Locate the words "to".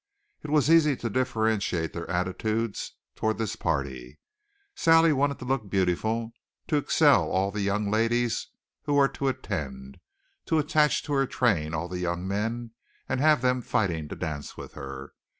0.95-1.11, 5.37-5.45, 6.69-6.77, 9.09-9.27, 10.47-10.57, 11.03-11.13, 14.07-14.15